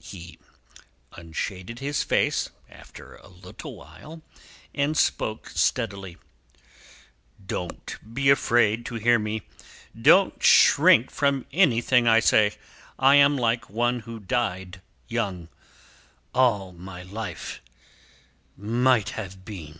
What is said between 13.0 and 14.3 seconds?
am like one who